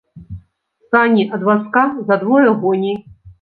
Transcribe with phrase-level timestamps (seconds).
[0.91, 2.99] Сані ад вазка за двое гоней.